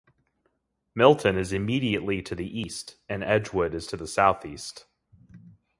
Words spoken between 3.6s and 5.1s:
is to the southeast.